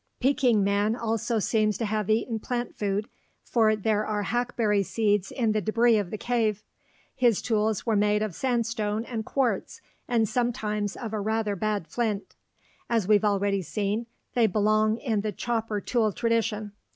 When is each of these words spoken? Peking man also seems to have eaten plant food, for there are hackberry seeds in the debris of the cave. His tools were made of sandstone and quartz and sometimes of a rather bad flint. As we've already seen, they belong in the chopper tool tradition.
Peking 0.19 0.63
man 0.63 0.95
also 0.95 1.37
seems 1.37 1.77
to 1.77 1.85
have 1.85 2.09
eaten 2.09 2.39
plant 2.39 2.75
food, 2.75 3.07
for 3.43 3.75
there 3.75 4.03
are 4.03 4.23
hackberry 4.23 4.81
seeds 4.81 5.31
in 5.31 5.51
the 5.51 5.61
debris 5.61 5.99
of 5.99 6.09
the 6.09 6.17
cave. 6.17 6.63
His 7.13 7.39
tools 7.39 7.85
were 7.85 7.95
made 7.95 8.23
of 8.23 8.33
sandstone 8.33 9.05
and 9.05 9.23
quartz 9.23 9.79
and 10.07 10.27
sometimes 10.27 10.97
of 10.97 11.13
a 11.13 11.19
rather 11.21 11.55
bad 11.55 11.87
flint. 11.87 12.35
As 12.89 13.07
we've 13.07 13.23
already 13.23 13.61
seen, 13.61 14.07
they 14.33 14.47
belong 14.47 14.97
in 14.97 15.21
the 15.21 15.31
chopper 15.31 15.79
tool 15.79 16.11
tradition. 16.11 16.71